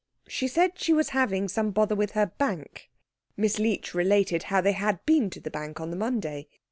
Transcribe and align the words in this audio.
She 0.27 0.47
said 0.47 0.79
she 0.79 0.93
was 0.93 1.09
having 1.09 1.47
some 1.47 1.69
bother 1.69 1.93
with 1.93 2.13
her 2.13 2.25
bank. 2.25 2.89
Miss 3.37 3.59
Leech 3.59 3.93
related 3.93 4.41
how 4.49 4.59
they 4.59 4.71
had 4.71 5.05
been 5.05 5.29
to 5.29 5.39
the 5.39 5.51
bank 5.51 5.79
on 5.79 5.91
the 5.91 5.95
Monday. 5.95 6.47